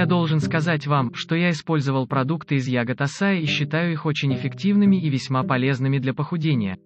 [0.00, 4.32] Я должен сказать вам, что я использовал продукты из ягод Асаи и считаю их очень
[4.32, 6.78] эффективными и весьма полезными для похудения.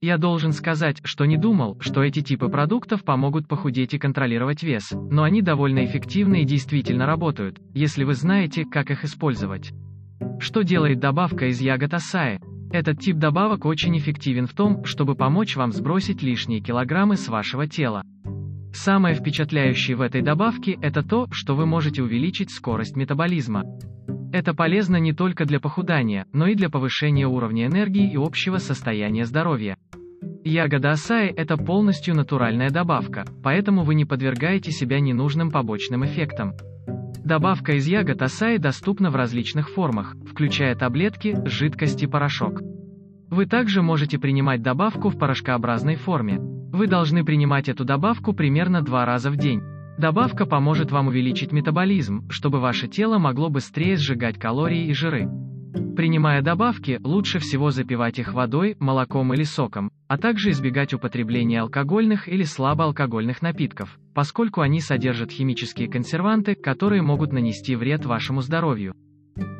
[0.00, 4.90] Я должен сказать, что не думал, что эти типы продуктов помогут похудеть и контролировать вес,
[4.92, 9.74] но они довольно эффективны и действительно работают, если вы знаете, как их использовать.
[10.40, 12.40] Что делает добавка из ягод Асаи?
[12.72, 17.66] Этот тип добавок очень эффективен в том, чтобы помочь вам сбросить лишние килограммы с вашего
[17.66, 18.02] тела.
[18.76, 23.64] Самое впечатляющее в этой добавке– это то, что вы можете увеличить скорость метаболизма.
[24.34, 29.24] Это полезно не только для похудания, но и для повышения уровня энергии и общего состояния
[29.24, 29.78] здоровья.
[30.44, 36.52] Ягода асаи– это полностью натуральная добавка, поэтому вы не подвергаете себя ненужным побочным эффектам.
[37.24, 42.60] Добавка из ягод асаи доступна в различных формах, включая таблетки, жидкость и порошок.
[43.28, 46.38] Вы также можете принимать добавку в порошкообразной форме.
[46.38, 49.62] Вы должны принимать эту добавку примерно два раза в день.
[49.98, 55.28] Добавка поможет вам увеличить метаболизм, чтобы ваше тело могло быстрее сжигать калории и жиры.
[55.96, 62.28] Принимая добавки, лучше всего запивать их водой, молоком или соком, а также избегать употребления алкогольных
[62.28, 68.94] или слабоалкогольных напитков, поскольку они содержат химические консерванты, которые могут нанести вред вашему здоровью.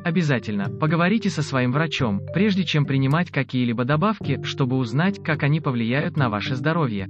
[0.03, 6.17] Обязательно поговорите со своим врачом, прежде чем принимать какие-либо добавки, чтобы узнать, как они повлияют
[6.17, 7.09] на ваше здоровье.